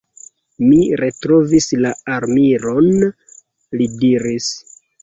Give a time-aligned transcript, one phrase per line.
[0.69, 2.91] Mi retrovis la armilon,
[3.79, 4.53] li diris.